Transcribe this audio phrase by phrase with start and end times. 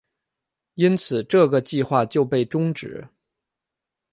[0.73, 3.07] 因此这个计划就被终止。